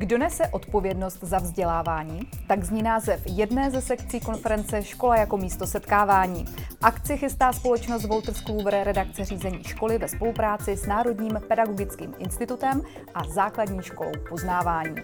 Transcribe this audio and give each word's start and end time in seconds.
Kdo 0.00 0.18
nese 0.18 0.48
odpovědnost 0.48 1.18
za 1.22 1.38
vzdělávání? 1.38 2.20
Tak 2.46 2.64
zní 2.64 2.82
název 2.82 3.22
jedné 3.26 3.70
ze 3.70 3.80
sekcí 3.80 4.20
konference 4.20 4.82
Škola 4.82 5.16
jako 5.16 5.36
místo 5.36 5.66
setkávání. 5.66 6.44
Akci 6.82 7.16
chystá 7.16 7.52
společnost 7.52 8.04
Wolters 8.04 8.40
Kluwer 8.40 8.74
redakce 8.82 9.24
řízení 9.24 9.64
školy 9.64 9.98
ve 9.98 10.08
spolupráci 10.08 10.76
s 10.76 10.86
Národním 10.86 11.40
pedagogickým 11.48 12.14
institutem 12.18 12.82
a 13.14 13.24
základní 13.24 13.82
školou 13.82 14.12
poznávání. 14.28 14.94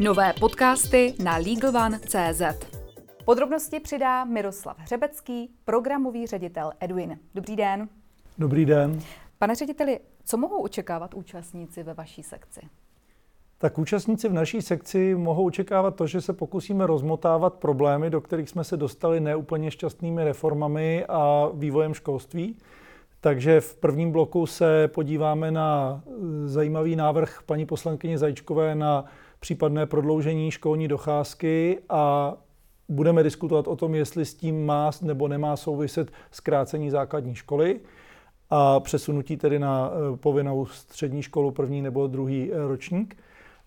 Nové 0.00 0.32
podcasty 0.40 1.14
na 1.22 1.36
LegalOne.cz 1.36 2.66
Podrobnosti 3.24 3.80
přidá 3.80 4.24
Miroslav 4.24 4.78
Hřebecký, 4.78 5.50
programový 5.64 6.26
ředitel 6.26 6.72
Edwin. 6.80 7.18
Dobrý 7.34 7.56
den. 7.56 7.88
Dobrý 8.38 8.66
den. 8.66 9.00
Pane 9.38 9.54
řediteli, 9.54 10.00
co 10.24 10.36
mohou 10.36 10.62
očekávat 10.62 11.14
účastníci 11.14 11.82
ve 11.82 11.94
vaší 11.94 12.22
sekci? 12.22 12.60
Tak 13.64 13.78
účastníci 13.78 14.28
v 14.28 14.32
naší 14.32 14.62
sekci 14.62 15.14
mohou 15.14 15.46
očekávat 15.46 15.96
to, 15.96 16.06
že 16.06 16.20
se 16.20 16.32
pokusíme 16.32 16.86
rozmotávat 16.86 17.54
problémy, 17.54 18.10
do 18.10 18.20
kterých 18.20 18.48
jsme 18.48 18.64
se 18.64 18.76
dostali 18.76 19.20
neúplně 19.20 19.70
šťastnými 19.70 20.24
reformami 20.24 21.04
a 21.08 21.48
vývojem 21.54 21.94
školství. 21.94 22.56
Takže 23.20 23.60
v 23.60 23.76
prvním 23.76 24.12
bloku 24.12 24.46
se 24.46 24.88
podíváme 24.88 25.50
na 25.50 26.00
e, 26.06 26.10
zajímavý 26.48 26.96
návrh 26.96 27.42
paní 27.46 27.66
poslankyně 27.66 28.18
Zajíčkové 28.18 28.74
na 28.74 29.04
případné 29.40 29.86
prodloužení 29.86 30.50
školní 30.50 30.88
docházky 30.88 31.78
a 31.88 32.34
budeme 32.88 33.22
diskutovat 33.22 33.68
o 33.68 33.76
tom, 33.76 33.94
jestli 33.94 34.24
s 34.24 34.34
tím 34.34 34.66
má 34.66 34.90
nebo 35.02 35.28
nemá 35.28 35.56
souviset 35.56 36.10
zkrácení 36.30 36.90
základní 36.90 37.34
školy 37.34 37.80
a 38.50 38.80
přesunutí 38.80 39.36
tedy 39.36 39.58
na 39.58 39.90
e, 39.90 40.16
povinnou 40.16 40.66
střední 40.66 41.22
školu 41.22 41.50
první 41.50 41.82
nebo 41.82 42.06
druhý 42.06 42.52
e, 42.52 42.68
ročník. 42.68 43.16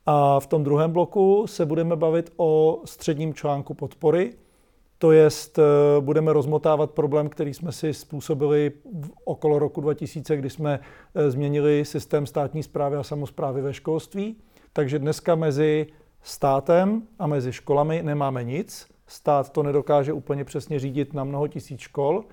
A 0.09 0.39
v 0.39 0.47
tom 0.47 0.63
druhém 0.63 0.91
bloku 0.91 1.47
se 1.47 1.65
budeme 1.65 1.95
bavit 1.95 2.33
o 2.37 2.81
středním 2.85 3.33
článku 3.33 3.73
podpory, 3.73 4.33
to 4.99 5.11
jest, 5.11 5.59
e, 5.59 5.61
budeme 5.99 6.33
rozmotávat 6.33 6.91
problém, 6.91 7.29
který 7.29 7.53
jsme 7.53 7.71
si 7.71 7.93
způsobili 7.93 8.71
okolo 9.25 9.59
roku 9.59 9.81
2000, 9.81 10.37
kdy 10.37 10.49
jsme 10.49 10.79
změnili 11.27 11.85
systém 11.85 12.25
státní 12.25 12.63
zprávy 12.63 12.95
a 12.97 13.03
samozprávy 13.03 13.61
ve 13.61 13.73
školství. 13.73 14.35
Takže 14.73 14.99
dneska 14.99 15.35
mezi 15.35 15.87
státem 16.21 17.01
a 17.19 17.27
mezi 17.27 17.53
školami 17.53 18.03
nemáme 18.03 18.43
nic. 18.43 18.87
Stát 19.07 19.49
to 19.49 19.63
nedokáže 19.63 20.13
úplně 20.13 20.43
přesně 20.43 20.79
řídit 20.79 21.13
na 21.13 21.23
mnoho 21.23 21.47
tisíc 21.47 21.79
škol. 21.79 22.23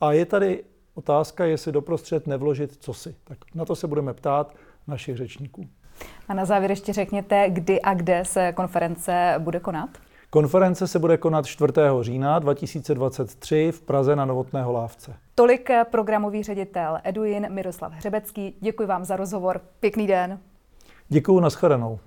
A 0.00 0.12
je 0.12 0.26
tady 0.26 0.64
otázka, 0.94 1.44
jestli 1.44 1.72
doprostřed 1.72 2.26
nevložit 2.26 2.76
cosi. 2.80 3.14
Tak 3.24 3.38
na 3.54 3.64
to 3.64 3.76
se 3.76 3.86
budeme 3.86 4.14
ptát 4.14 4.54
našich 4.86 5.16
řečníků. 5.16 5.68
A 6.28 6.34
na 6.34 6.44
závěr 6.44 6.70
ještě 6.70 6.92
řekněte, 6.92 7.50
kdy 7.50 7.82
a 7.82 7.94
kde 7.94 8.24
se 8.24 8.52
konference 8.52 9.34
bude 9.38 9.60
konat? 9.60 9.90
Konference 10.30 10.86
se 10.86 10.98
bude 10.98 11.16
konat 11.16 11.46
4. 11.46 11.72
října 12.00 12.38
2023 12.38 13.72
v 13.72 13.82
Praze 13.82 14.16
na 14.16 14.24
Novotného 14.24 14.72
lávce. 14.72 15.14
Tolik 15.34 15.70
programový 15.90 16.42
ředitel 16.42 16.98
Eduin 17.04 17.46
Miroslav 17.52 17.92
Hřebecký. 17.92 18.54
Děkuji 18.60 18.86
vám 18.86 19.04
za 19.04 19.16
rozhovor. 19.16 19.60
Pěkný 19.80 20.06
den. 20.06 20.38
Děkuji, 21.08 21.40
nashledanou. 21.40 21.98